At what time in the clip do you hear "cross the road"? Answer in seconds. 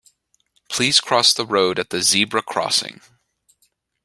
0.99-1.77